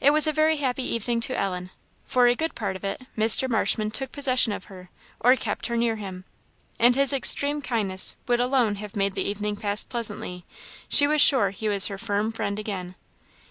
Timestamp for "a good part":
2.26-2.76